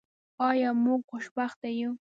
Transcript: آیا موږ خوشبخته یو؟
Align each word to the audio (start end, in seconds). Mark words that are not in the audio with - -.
آیا 0.49 0.69
موږ 0.83 1.01
خوشبخته 1.09 1.67
یو؟ 1.79 1.91